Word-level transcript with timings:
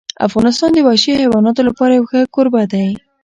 افغانستان 0.27 0.69
د 0.73 0.79
وحشي 0.87 1.11
حیواناتو 1.21 1.61
لپاره 1.69 1.91
یو 1.93 2.07
ښه 2.11 2.19
کوربه 2.33 2.61
دی. 2.71 2.87